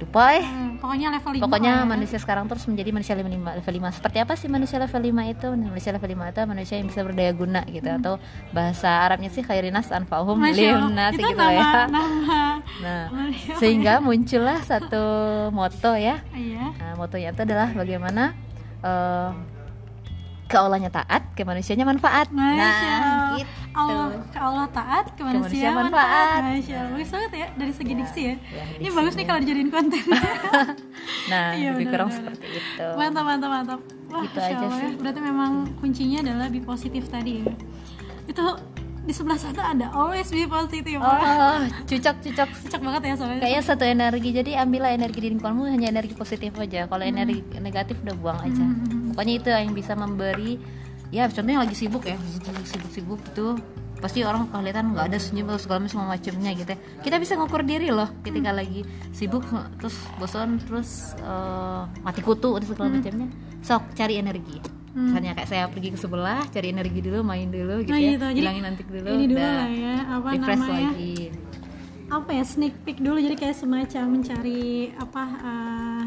lupa 0.00 0.32
eh 0.32 0.40
Hmm, 0.40 0.80
pokoknya 0.80 1.12
level 1.12 1.32
5 1.36 1.44
Pokoknya 1.44 1.84
manusia 1.84 2.16
sekarang 2.16 2.48
terus 2.48 2.64
menjadi 2.64 2.88
manusia 2.88 3.12
level 3.12 3.28
5, 3.30 3.52
level 3.54 3.74
5. 3.84 3.92
Seperti 3.92 4.16
apa 4.16 4.32
sih 4.32 4.48
manusia 4.48 4.80
level 4.80 4.96
5 4.96 5.28
itu? 5.28 5.48
Manusia 5.52 5.90
level 5.92 6.08
5 6.08 6.24
itu 6.26 6.40
manusia 6.48 6.74
yang 6.74 6.88
bisa 6.88 7.00
berdaya 7.04 7.32
guna 7.32 7.60
gitu 7.68 7.84
atau 7.84 8.16
bahasa 8.48 9.04
Arabnya 9.04 9.28
sih 9.28 9.44
khairinas 9.44 9.92
anfa'uhum 9.92 10.40
Hmm. 10.40 10.56
Itu 11.12 11.20
gitu 11.20 11.36
nama, 11.36 11.52
ya. 11.52 11.68
nama 11.84 12.00
Nah, 12.80 13.12
sehingga 13.56 14.00
muncullah 14.00 14.58
satu 14.60 15.04
moto 15.50 15.92
ya. 15.92 16.24
iya 16.32 16.72
Nah, 16.72 16.92
motonya 16.96 17.30
itu 17.30 17.42
adalah 17.42 17.68
bagaimana 17.70 18.32
eh 18.80 19.30
ke 20.44 20.58
Allahnya 20.58 20.90
taat, 20.90 21.30
ke 21.30 21.46
manusianya 21.46 21.86
manfaat. 21.86 22.26
Masya 22.26 22.58
nah, 22.58 22.66
Allah. 22.66 23.38
gitu. 23.38 23.52
Allah 23.70 24.02
ke 24.26 24.38
Allah 24.40 24.66
taat 24.68 25.06
ke 25.14 25.22
manusia, 25.22 25.46
manusia 25.46 25.68
manfaat. 25.70 26.10
manfaat. 26.10 26.40
Masya 26.42 26.74
Allah 26.76 26.90
bagus 26.90 27.10
banget 27.14 27.30
ya 27.32 27.48
dari 27.54 27.70
segi 27.70 27.92
diksi 27.94 28.20
ya. 28.20 28.34
Ya, 28.50 28.64
Ini 28.66 28.82
diksi. 28.82 28.96
bagus 28.98 29.12
nih 29.14 29.26
kalau 29.26 29.38
dijadiin 29.38 29.70
konten. 29.70 30.02
Nah, 31.30 31.54
Iya, 31.54 31.68
lebih 31.72 31.86
kurang 31.88 32.10
benar-benar. 32.10 32.34
seperti 32.34 32.58
itu. 32.58 32.86
mantap 32.98 33.24
mantap 33.24 33.50
mantap. 33.52 33.80
Wah, 34.10 34.22
Gitu 34.26 34.38
aja 34.40 34.54
Allah 34.58 34.74
ya. 34.74 34.80
sih. 34.82 34.92
Berarti 34.98 35.20
memang 35.22 35.50
kuncinya 35.78 36.18
adalah 36.20 36.46
be 36.50 36.60
positif 36.60 37.02
tadi 37.06 37.32
ya. 37.38 37.46
Itu 38.26 38.44
di 39.10 39.14
sebelah 39.18 39.38
sana 39.42 39.74
ada 39.74 39.86
always 39.90 40.30
be 40.30 40.46
positive. 40.46 41.02
Oh, 41.02 41.58
cucok-cucok 41.90 42.48
Cocok 42.62 42.80
banget 42.86 43.02
ya 43.02 43.14
soalnya. 43.18 43.42
kayaknya 43.42 43.62
satu 43.66 43.82
energi. 43.82 44.30
Jadi 44.30 44.50
ambillah 44.54 44.94
energi 44.94 45.18
di 45.18 45.28
lingkunganmu 45.34 45.66
hanya 45.66 45.90
energi 45.90 46.14
positif 46.14 46.54
aja. 46.54 46.86
Kalau 46.86 47.02
energi 47.02 47.42
negatif 47.58 47.98
udah 48.06 48.14
buang 48.14 48.38
aja. 48.38 48.64
Pokoknya 49.10 49.34
itu 49.42 49.48
yang 49.50 49.74
bisa 49.74 49.98
memberi 49.98 50.62
ya 51.10 51.26
contohnya 51.26 51.66
lagi 51.66 51.74
sibuk 51.74 52.06
ya. 52.06 52.14
Sibuk-sibuk 52.62 53.18
gitu 53.34 53.58
pasti 54.00 54.24
orang 54.24 54.48
kelihatan 54.48 54.96
nggak 54.96 55.12
ada 55.12 55.18
senyum 55.20 55.52
atau 55.52 55.60
segala 55.60 55.84
macam 55.84 56.08
macamnya 56.08 56.56
gitu 56.56 56.72
ya. 56.72 56.78
kita 57.04 57.20
bisa 57.20 57.36
ngukur 57.36 57.60
diri 57.60 57.92
loh 57.92 58.08
ketika 58.24 58.48
lagi 58.48 58.80
sibuk 59.12 59.44
terus 59.76 59.92
bosan 60.16 60.56
terus 60.56 61.12
eh, 61.20 61.82
mati 62.00 62.24
kutu 62.24 62.56
dan 62.56 62.64
segala 62.64 62.88
macamnya. 62.96 63.28
Sok 63.60 63.92
cari 63.92 64.16
energi 64.16 64.79
misalnya 64.92 65.32
kayak 65.32 65.48
saya 65.48 65.64
pergi 65.66 65.88
ke 65.90 65.98
sebelah 65.98 66.42
cari 66.46 66.68
energi 66.68 66.98
dulu 66.98 67.22
main 67.22 67.46
dulu 67.46 67.78
gitu 67.80 67.90
Nah, 67.90 68.00
ya 68.00 68.10
gitu. 68.10 68.26
Jadi, 68.26 68.38
hilangin 68.38 68.64
nanti 68.64 68.82
dulu 68.82 69.08
ini 69.08 69.24
dulu 69.24 69.38
udah 69.38 69.52
lah 69.54 69.68
ya 69.70 69.94
apa 70.08 70.28
refresh 70.28 70.60
namanya 70.60 70.90
lagi 70.90 71.14
apa 72.10 72.30
ya 72.32 72.42
sneak 72.42 72.74
peek 72.82 72.98
dulu 72.98 73.18
jadi 73.18 73.36
kayak 73.36 73.54
semacam 73.54 74.04
mencari 74.10 74.64
apa 74.92 75.22
eh, 75.40 76.02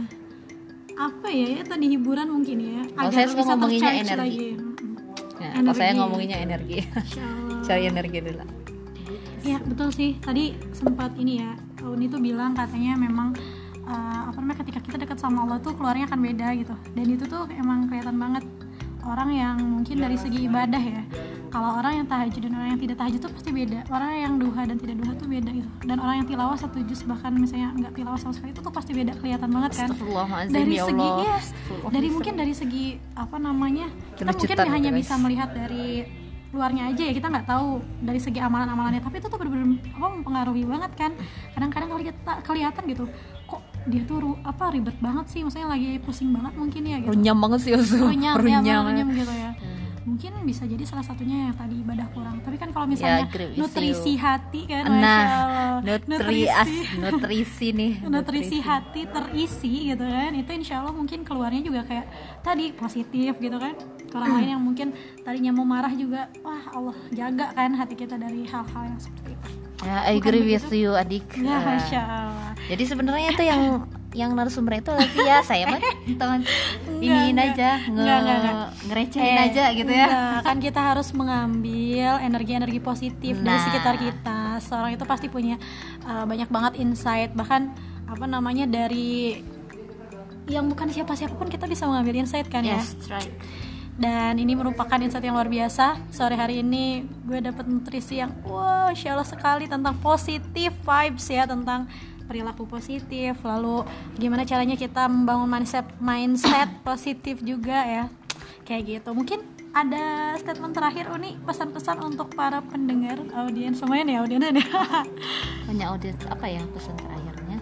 apa 0.93 1.27
ya 1.27 1.47
ya 1.49 1.61
tadi 1.63 1.85
hiburan 1.89 2.27
mungkin 2.27 2.57
ya 2.59 2.81
Kalau 2.91 3.09
saya 3.09 3.25
suka 3.25 3.41
ngomonginnya 3.47 3.91
energi. 3.95 4.19
lagi. 4.19 4.47
Nah, 5.33 5.49
kalau 5.55 5.73
saya 5.73 5.87
Energi. 5.87 5.99
ngomonginnya 5.99 6.37
energi 6.39 6.77
cari 7.67 7.83
energi 7.85 8.19
dulu 8.21 8.45
Ya 9.43 9.59
betul 9.59 9.91
sih. 9.91 10.15
Tadi 10.17 10.55
sempat 10.71 11.19
ini 11.19 11.43
ya, 11.43 11.51
Uni 11.83 12.07
tuh 12.07 12.15
bilang 12.15 12.55
katanya 12.55 12.95
memang 12.95 13.35
uh, 13.83 14.31
apa 14.31 14.39
namanya 14.39 14.63
ketika 14.63 14.79
kita 14.79 14.95
dekat 14.97 15.19
sama 15.19 15.43
Allah 15.43 15.59
tuh 15.59 15.75
keluarnya 15.75 16.07
akan 16.07 16.19
beda 16.21 16.47
gitu. 16.55 16.71
Dan 16.95 17.05
itu 17.05 17.27
tuh 17.27 17.51
emang 17.51 17.91
kelihatan 17.91 18.15
banget 18.15 18.43
orang 19.07 19.29
yang 19.36 19.55
mungkin 19.60 19.98
dari 20.00 20.17
segi 20.17 20.48
ibadah 20.48 20.79
ya. 20.79 21.01
Kalau 21.53 21.77
orang 21.77 22.01
yang 22.01 22.07
tahajud 22.10 22.41
dan 22.41 22.53
orang 22.57 22.69
yang 22.74 22.81
tidak 22.81 22.95
tahajud 22.98 23.19
tuh 23.22 23.31
pasti 23.31 23.50
beda. 23.53 23.79
Orang 23.93 24.10
yang 24.17 24.33
duha 24.41 24.62
dan 24.65 24.77
tidak 24.81 24.95
duha 25.03 25.12
tuh 25.13 25.27
beda 25.29 25.50
gitu. 25.53 25.69
Dan 25.86 25.98
orang 26.01 26.15
yang 26.24 26.27
tilawah 26.27 26.57
satu 26.57 26.81
juz 26.81 27.01
bahkan 27.05 27.31
misalnya 27.36 27.69
nggak 27.77 27.93
tilawah 27.93 28.19
sama 28.19 28.33
sekali 28.33 28.51
itu 28.57 28.62
tuh 28.65 28.74
pasti 28.74 28.91
beda 28.98 29.13
kelihatan 29.22 29.50
banget 29.53 29.72
kan. 29.77 29.88
Dari 30.50 30.74
ya 30.74 30.83
segi 30.89 31.10
Astagfirullah. 31.29 31.91
dari 31.93 32.07
mungkin 32.10 32.33
dari 32.33 32.53
segi 32.57 32.86
apa 33.13 33.38
namanya 33.38 33.88
kita 34.17 34.33
mungkin 34.33 34.57
hanya 34.74 34.91
guys. 34.91 35.00
bisa 35.05 35.13
melihat 35.22 35.50
dari 35.53 35.88
luarnya 36.53 36.93
aja 36.93 37.03
ya 37.10 37.13
kita 37.17 37.27
nggak 37.33 37.50
tahu 37.50 37.81
dari 38.05 38.22
segi 38.22 38.38
amalan-amalannya 38.38 39.01
tapi 39.01 39.17
itu 39.17 39.25
tuh 39.25 39.41
bener-bener 39.41 39.81
apa 39.89 40.07
mempengaruhi 40.22 40.63
banget 40.69 40.91
kan 40.93 41.12
kadang-kadang 41.57 41.89
kelihatan 42.45 42.83
gitu 42.86 43.05
dia 43.85 44.01
tuh 44.03 44.17
ru- 44.19 44.41
apa 44.41 44.69
ribet 44.69 44.95
banget 44.97 45.25
sih. 45.27 45.39
Maksudnya 45.41 45.67
lagi 45.67 45.99
pusing 45.99 46.29
banget 46.29 46.53
mungkin 46.53 46.81
ya 46.83 46.97
gitu. 46.99 47.11
Runyam 47.11 47.37
banget 47.37 47.59
sih 47.61 47.71
Osu 47.73 47.99
runyam, 47.99 48.35
ya, 48.35 48.41
runyam. 48.41 48.81
runyam 48.85 49.07
gitu 49.11 49.33
ya. 49.33 49.51
Mungkin 50.03 50.35
bisa 50.43 50.63
jadi 50.63 50.83
salah 50.83 50.99
satunya 51.01 51.47
yang 51.47 51.55
tadi 51.55 51.79
ibadah 51.79 52.11
kurang. 52.11 52.35
Tapi 52.39 52.55
kan 52.55 52.69
kalau 52.69 52.83
misalnya 52.83 53.23
agree 53.23 53.47
with 53.49 53.57
nutrisi 53.57 54.13
you. 54.13 54.19
hati 54.19 54.61
kan 54.65 54.83
nah 54.83 55.23
nutri 55.79 56.43
as 56.45 56.67
nutrisi 56.93 57.71
nih 57.71 57.91
nutrisi 58.11 58.59
hati 58.59 59.01
terisi 59.05 59.71
gitu 59.89 60.03
kan. 60.03 60.31
Itu 60.33 60.51
insya 60.51 60.79
Allah 60.79 60.91
mungkin 60.91 61.23
keluarnya 61.23 61.63
juga 61.63 61.81
kayak 61.83 62.05
tadi 62.41 62.71
positif 62.73 63.31
gitu 63.37 63.55
kan. 63.55 63.79
Orang 64.11 64.37
lain 64.37 64.49
yang 64.51 64.61
mungkin 64.61 64.91
tadinya 65.21 65.49
mau 65.51 65.63
marah 65.63 65.91
juga 65.91 66.27
wah 66.39 66.61
Allah 66.69 66.97
jaga 67.09 67.49
kan 67.51 67.71
hati 67.73 67.95
kita 67.95 68.13
dari 68.13 68.43
hal-hal 68.43 68.83
yang 68.85 68.99
seperti 68.99 69.31
itu. 69.31 69.47
Ya 69.81 69.99
I 70.05 70.15
agree 70.15 70.43
with 70.45 70.67
you 70.69 70.93
adik. 70.93 71.27
Ya 71.33 71.47
Ah. 71.49 71.59
masya 71.65 72.01
Allah 72.03 72.52
jadi 72.65 72.84
sebenarnya 72.86 73.27
itu 73.29 73.43
yang 73.43 73.62
yang 74.13 74.29
narasumber 74.32 74.77
itu 74.77 74.89
lagi 74.89 75.17
ya 75.20 75.41
saya 75.41 75.65
mah. 75.65 75.82
Teman 76.05 76.46
enggak. 77.01 77.50
aja 77.50 77.70
nge 77.82 77.98
Enggak, 77.98 78.17
enggak, 78.20 78.38
enggak. 78.38 78.55
ngerecehin 78.86 79.25
Eh, 79.34 79.46
aja 79.50 79.63
gitu 79.74 79.89
ya. 79.91 80.05
enggak, 80.05 80.38
kan 80.43 80.58
kita 80.60 80.82
harus 80.84 81.08
mengambil 81.12 82.22
energi-energi 82.22 82.77
positif 82.77 83.34
dari 83.38 83.58
Nah. 83.58 83.65
sekitar 83.65 83.96
kita. 83.98 84.39
Seorang 84.62 84.93
itu 84.93 85.03
pasti 85.03 85.27
punya 85.27 85.58
uh, 86.03 86.24
banyak 86.24 86.46
banget 86.48 86.74
insight. 86.77 87.34
Bahkan 87.34 87.62
apa 88.05 88.25
namanya 88.25 88.63
dari 88.63 89.41
yang 90.46 90.67
bukan 90.67 90.88
siapa-siapa 90.88 91.34
pun 91.34 91.48
kita 91.48 91.65
bisa 91.65 91.84
mengambil 91.84 92.13
insight 92.15 92.46
kan 92.48 92.62
ya. 92.62 92.75
Yes 92.75 92.93
right 93.08 93.34
dan 93.93 94.41
ini 94.41 94.57
merupakan 94.57 94.97
insight 94.97 95.21
yang 95.21 95.38
luar 95.38 95.50
biasa. 95.50 96.01
Sore 96.09 96.33
hari 96.33 96.65
ini 96.65 97.05
gue 97.25 97.39
dapet 97.39 97.69
nutrisi 97.69 98.17
yang 98.17 98.33
wow 98.45 98.89
insya 98.89 99.13
Allah 99.13 99.27
sekali 99.27 99.69
tentang 99.69 99.93
positif 100.01 100.73
vibes 100.81 101.25
ya 101.29 101.45
tentang 101.45 101.85
perilaku 102.25 102.65
positif. 102.65 103.38
Lalu 103.45 103.85
gimana 104.17 104.50
caranya 104.50 104.73
kita 104.73 105.05
membangun 105.05 105.45
mindset 105.45 105.85
mindset 106.01 106.69
positif 106.81 107.45
juga 107.45 107.85
ya. 107.85 108.03
Kayak 108.65 108.81
gitu. 109.01 109.09
Mungkin 109.13 109.39
ada 109.73 110.38
statement 110.38 110.73
terakhir 110.73 111.09
Uni 111.13 111.38
pesan-pesan 111.45 112.01
untuk 112.01 112.33
para 112.33 112.65
pendengar 112.65 113.21
audiens. 113.38 113.77
Semuanya 113.77 114.03
nih 114.09 114.17
audiens 114.21 114.45
ya 114.57 114.62
banyak 115.69 115.88
audiens 115.89 116.21
apa 116.29 116.45
ya 116.50 116.62
pesan 116.73 116.97
terakhirnya? 116.97 117.57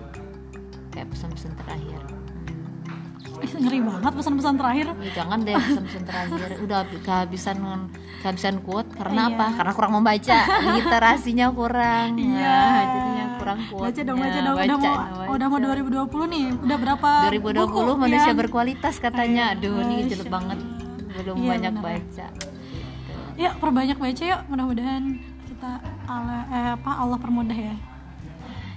Kayak 0.95 1.07
pesan-pesan 1.11 1.55
terakhir 1.59 2.20
Ngeri 3.61 3.79
banget 3.81 4.13
pesan-pesan 4.13 4.55
terakhir. 4.55 4.87
Jangan 5.11 5.37
deh 5.41 5.53
pesan-pesan 5.53 6.03
terakhir. 6.03 6.49
Udah 6.59 6.79
kehabisan 7.01 7.57
kehabisan 8.19 8.55
quote. 8.61 8.89
Karena 8.91 9.21
Iya. 9.23 9.33
apa? 9.33 9.45
Karena 9.55 9.71
kurang 9.71 9.93
membaca. 9.95 10.37
Literasinya 10.71 11.47
kurang. 11.49 12.09
Iya. 12.15 12.55
Nah, 12.55 12.83
jadinya 12.87 13.25
kurang 13.35 13.59
quote 13.65 13.83
baca 13.87 14.01
dong 14.03 14.17
baca 14.17 14.39
dong. 14.39 14.55
Udah 14.55 14.77
mau 14.77 14.95
udah 15.31 15.47
mau 15.47 15.59
2020 15.59 16.25
nih. 16.27 16.45
Udah 16.59 16.77
berapa 16.77 17.09
2020 17.25 17.65
buku? 17.67 17.91
manusia 17.99 18.27
yang- 18.27 18.37
berkualitas 18.37 18.95
katanya. 18.97 19.43
Ayo, 19.51 19.57
aduh 19.59 19.75
ini 19.83 19.95
jelek 20.05 20.29
banget. 20.29 20.59
Belum 21.11 21.35
Iya, 21.37 21.49
banyak 21.51 21.73
benar. 21.73 21.83
baca. 21.83 22.25
Ya 23.33 23.49
perbanyak 23.53 23.97
baca 23.97 24.23
yuk. 24.23 24.41
Mudah-mudahan 24.47 25.03
kita 25.43 25.71
Allah 26.05 26.41
eh, 26.47 26.71
apa 26.75 26.91
Allah 26.95 27.17
permudah 27.17 27.55
ya. 27.55 27.75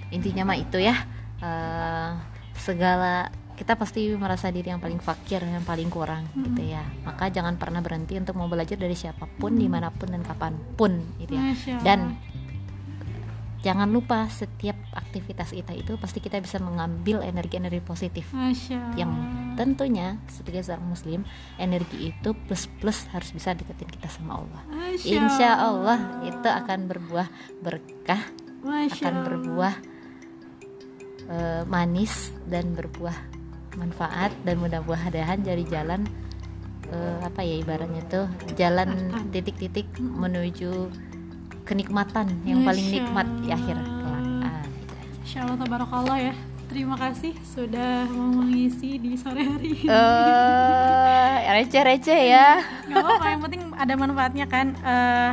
Intinya 0.09 0.43
mah 0.43 0.57
itu 0.57 0.77
ya. 0.77 0.95
Eh, 1.37 2.09
segala 2.55 3.29
kita 3.55 3.79
pasti 3.79 4.11
merasa 4.13 4.51
diri 4.51 4.67
yang 4.67 4.83
paling 4.83 4.99
fakir 4.99 5.39
yang 5.39 5.63
paling 5.63 5.87
kurang 5.87 6.27
gitu 6.35 6.61
ya. 6.61 6.83
Maka 7.07 7.31
jangan 7.31 7.55
pernah 7.55 7.79
berhenti 7.79 8.19
untuk 8.19 8.35
mau 8.35 8.51
belajar 8.51 8.75
dari 8.75 8.93
siapa 8.93 9.25
pun 9.25 9.55
di 9.55 9.71
mana 9.71 9.89
pun 9.89 10.11
dan 10.11 10.21
kapan 10.21 10.59
pun 10.75 10.99
gitu 11.23 11.33
ya. 11.39 11.55
Dan 11.79 12.19
jangan 13.63 13.89
lupa 13.89 14.29
setiap 14.29 14.77
aktivitas 14.93 15.49
kita 15.49 15.73
itu 15.73 15.97
pasti 15.97 16.21
kita 16.21 16.37
bisa 16.37 16.61
mengambil 16.61 17.25
energi-energi 17.25 17.81
positif 17.81 18.29
yang 18.93 19.09
tentunya 19.57 20.21
sebagai 20.29 20.61
seorang 20.61 20.85
muslim 20.85 21.25
energi 21.57 22.13
itu 22.13 22.37
plus 22.45 22.69
plus 22.77 23.09
harus 23.09 23.33
bisa 23.33 23.57
deketin 23.57 23.89
kita 23.89 24.11
sama 24.11 24.43
Allah. 24.43 24.61
Masya 24.69 25.09
insya 25.09 25.49
Allah. 25.57 26.21
Itu 26.27 26.45
akan 26.45 26.79
berbuah 26.91 27.27
berkah 27.63 28.21
Masya 28.61 28.93
akan 29.01 29.15
berbuah 29.25 29.73
eh, 31.31 31.63
manis 31.65 32.35
dan 32.45 32.77
berbuah 32.77 33.34
manfaat 33.75 34.31
dan 34.41 34.55
mudah-mudahan 34.57 35.39
dari 35.39 35.63
jalan 35.65 36.07
eh, 36.87 37.17
apa 37.21 37.41
ya 37.41 37.59
ibaratnya 37.59 38.01
tuh 38.07 38.25
jalan 38.55 38.89
titik-titik 39.29 39.85
menuju 39.99 40.89
kenikmatan 41.65 42.29
yang 42.45 42.61
paling 42.61 42.87
nikmat 42.89 43.25
di 43.41 43.49
akhir 43.49 43.73
kelak. 43.73 44.23
Ah, 44.43 44.61
gitu. 44.63 44.93
Insya 45.23 45.39
Allah 45.43 45.57
tabarakallah 45.59 46.17
ya 46.21 46.35
terima 46.65 46.97
kasih 46.97 47.33
sudah 47.41 48.05
mau 48.09 48.41
mengisi 48.41 48.97
di 48.97 49.13
sore 49.13 49.41
hari 49.41 49.69
ini 49.75 49.85
Eh, 49.85 51.33
receh-receh 51.55 52.21
ya. 52.25 52.57
Gak 52.85 52.97
apa-apa 52.99 53.25
yang 53.29 53.41
penting 53.41 53.61
ada 53.73 53.93
manfaatnya 53.95 54.45
kan 54.45 54.67
Eh, 54.77 55.31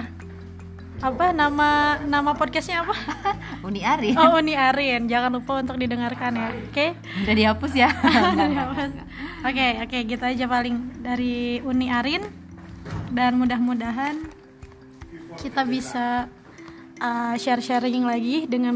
apa 1.01 1.33
nama 1.33 1.97
nama 2.05 2.31
podcastnya 2.37 2.85
apa? 2.85 2.95
Uni 3.67 3.81
Ari. 3.87 4.13
oh 4.19 4.37
Uni 4.37 4.53
Arin. 4.59 5.09
Jangan 5.09 5.31
lupa 5.33 5.63
untuk 5.63 5.79
didengarkan 5.79 6.35
ya. 6.35 6.51
Oke? 6.69 6.99
Udah 7.25 7.35
dihapus 7.35 7.73
ya. 7.73 7.89
oke 9.49 9.67
oke. 9.89 9.99
Gitu 10.05 10.25
aja 10.25 10.45
paling 10.45 11.01
dari 11.01 11.63
Uni 11.65 11.89
Arin. 11.89 12.23
Dan 13.09 13.39
mudah-mudahan 13.39 14.19
kita 15.39 15.63
bisa 15.65 16.29
uh, 17.01 17.35
share-sharing 17.39 18.05
lagi 18.05 18.45
dengan 18.51 18.75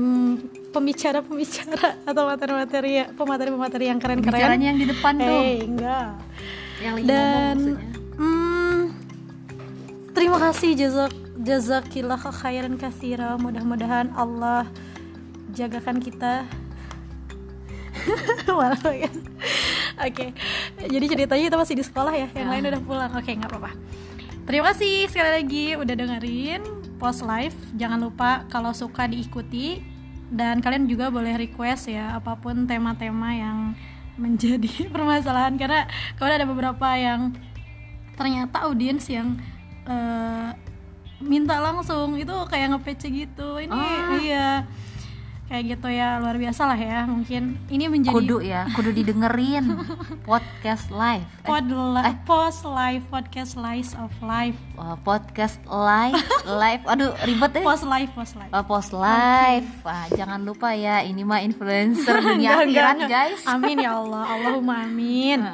pembicara-pembicara 0.71 2.05
atau 2.05 2.23
materi-materi 2.29 2.93
pemateri-pemateri 3.17 3.85
yang 3.91 3.99
keren-keren. 3.99 4.39
Bicaranya 4.39 4.67
yang 4.73 4.81
di 4.81 4.87
depan 4.87 5.13
tuh. 5.19 5.41
Eh, 5.43 5.59
enggak. 5.65 6.09
Yang 6.77 6.93
lagi 6.93 7.05
ngomong 7.07 7.09
dan 7.09 7.55
maksudnya. 7.57 7.91
hmm, 8.21 8.81
terima 10.13 10.39
kasih 10.39 10.71
jazak 10.77 11.26
jazakillah 11.41 12.21
khairan 12.21 12.81
katsira 12.81 13.37
mudah-mudahan 13.37 14.13
Allah 14.17 14.69
jagakan 15.53 16.01
kita 16.01 16.49
Walau 18.59 18.93
ya. 18.93 19.11
Oke, 19.97 20.37
jadi 20.77 21.07
ceritanya 21.09 21.43
kita 21.49 21.59
masih 21.59 21.75
di 21.81 21.85
sekolah 21.85 22.13
ya, 22.13 22.29
yang 22.37 22.53
lain 22.53 22.69
udah 22.69 22.83
pulang. 22.85 23.13
Oke, 23.17 23.33
nggak 23.33 23.49
apa-apa. 23.49 23.73
Terima 24.47 24.71
kasih 24.71 25.11
sekali 25.11 25.31
lagi 25.43 25.67
udah 25.75 25.95
dengerin 25.97 26.63
post 27.01 27.25
live. 27.25 27.57
Jangan 27.75 27.99
lupa 27.99 28.45
kalau 28.53 28.71
suka 28.77 29.09
diikuti 29.09 29.81
dan 30.31 30.61
kalian 30.61 30.91
juga 30.91 31.11
boleh 31.11 31.39
request 31.39 31.91
ya 31.91 32.19
apa 32.19 32.35
pun 32.39 32.67
tema-tema 32.67 33.31
yang 33.35 33.59
menjadi 34.19 34.87
permasalahan 34.95 35.55
karena 35.55 35.87
kalau 36.19 36.33
ada 36.35 36.47
beberapa 36.47 36.89
yang 36.99 37.35
ternyata 38.17 38.67
audiens 38.67 39.07
yang 39.07 39.39
eh, 39.87 40.51
minta 41.21 41.61
langsung. 41.61 42.17
Itu 42.17 42.35
kayak 42.49 42.77
nge 42.77 43.09
gitu. 43.09 43.61
Ini 43.61 43.79
iya. 44.25 44.65
Kayak 45.47 45.79
gitu 45.79 45.89
ya 45.95 46.19
luar 46.19 46.35
biasa 46.43 46.67
lah 46.67 46.75
ya 46.75 47.07
mungkin. 47.07 47.55
Ini 47.71 47.87
menjadi 47.87 48.19
kudu 48.19 48.43
ya, 48.43 48.67
kudu 48.75 48.91
didengerin. 48.91 49.79
Podcast 50.27 50.91
live. 50.91 51.23
Eh, 51.23 51.47
pod 51.47 51.71
li- 51.71 52.19
post 52.27 52.67
live 52.67 53.07
podcast 53.07 53.55
lives 53.55 53.95
of 53.95 54.11
life. 54.19 54.59
Wah, 54.75 54.99
podcast 55.07 55.63
live, 55.71 56.19
live. 56.67 56.83
Aduh, 56.91 57.15
ribet 57.23 57.51
deh. 57.55 57.63
post 57.63 57.87
live 57.87 58.11
post 58.11 58.35
live. 58.35 58.51
Oh, 58.51 58.67
post 58.67 58.91
live. 58.91 59.71
Wah, 59.87 60.11
jangan 60.11 60.43
lupa 60.43 60.75
ya, 60.75 61.07
ini 61.07 61.23
mah 61.23 61.39
influencer 61.39 62.19
dunia 62.27 62.67
akhirat, 62.67 63.07
guys. 63.07 63.47
amin 63.47 63.87
ya 63.87 64.03
Allah 64.03 64.27
Allahumma 64.27 64.83
amin. 64.83 65.47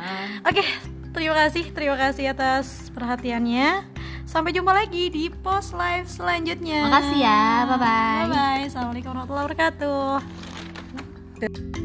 Oke 0.49 0.65
terima 1.13 1.37
kasih 1.37 1.69
terima 1.77 1.97
kasih 2.01 2.33
atas 2.33 2.89
perhatiannya 2.97 3.92
sampai 4.33 4.57
jumpa 4.57 4.73
lagi 4.73 5.13
di 5.13 5.29
post 5.29 5.77
live 5.77 6.09
selanjutnya. 6.09 6.89
Makasih 6.89 7.21
ya, 7.21 7.69
bye-bye. 7.69 7.77
bye 7.77 8.33
bye 8.33 8.65
assalamualaikum 8.65 9.13
warahmatullahi 9.13 9.53
wabarakatuh 9.53 11.82